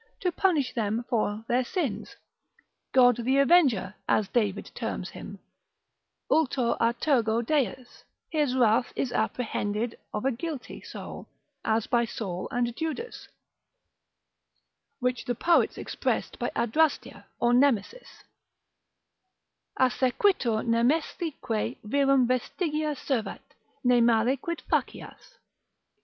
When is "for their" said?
1.07-1.63